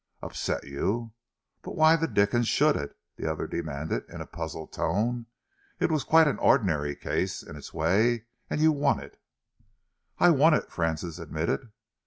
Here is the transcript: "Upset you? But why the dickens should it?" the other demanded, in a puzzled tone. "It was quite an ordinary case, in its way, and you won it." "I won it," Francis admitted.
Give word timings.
"Upset 0.23 0.63
you? 0.63 1.13
But 1.61 1.75
why 1.75 1.95
the 1.95 2.07
dickens 2.07 2.47
should 2.47 2.75
it?" 2.75 2.97
the 3.17 3.31
other 3.31 3.45
demanded, 3.45 4.03
in 4.09 4.19
a 4.19 4.25
puzzled 4.25 4.73
tone. 4.73 5.27
"It 5.79 5.91
was 5.91 6.03
quite 6.03 6.27
an 6.27 6.39
ordinary 6.39 6.95
case, 6.95 7.43
in 7.43 7.55
its 7.55 7.71
way, 7.71 8.25
and 8.49 8.59
you 8.59 8.71
won 8.71 8.99
it." 8.99 9.21
"I 10.17 10.31
won 10.31 10.55
it," 10.55 10.71
Francis 10.71 11.19
admitted. 11.19 11.71